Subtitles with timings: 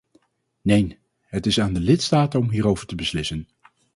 [0.61, 3.47] Neen, het is aan de lidstaten om hierover te beslissen.